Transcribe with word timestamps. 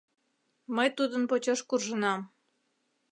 —Мый 0.75 0.89
тудын 0.97 1.23
почеш 1.29 1.59
куржынам. 1.69 2.21